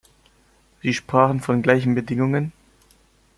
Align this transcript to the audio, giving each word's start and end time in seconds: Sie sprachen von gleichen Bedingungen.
Sie 0.81 0.95
sprachen 0.95 1.41
von 1.41 1.61
gleichen 1.61 1.93
Bedingungen. 1.93 2.53